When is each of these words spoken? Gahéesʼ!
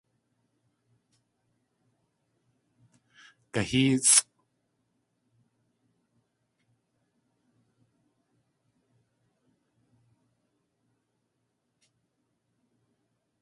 Gahéesʼ! 3.53 4.17